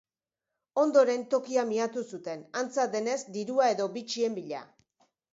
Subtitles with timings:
[0.83, 4.63] Ondoren tokia miatu zuten, antza denez, dirua edo bitxien bila.